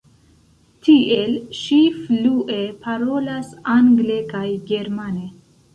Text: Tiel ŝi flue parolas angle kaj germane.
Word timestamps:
Tiel 0.87 1.35
ŝi 1.59 1.77
flue 1.99 2.59
parolas 2.87 3.55
angle 3.79 4.21
kaj 4.35 4.47
germane. 4.75 5.33